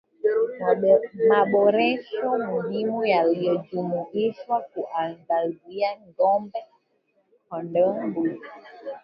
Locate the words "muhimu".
2.49-2.99